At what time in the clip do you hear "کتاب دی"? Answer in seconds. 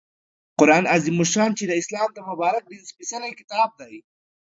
3.39-3.95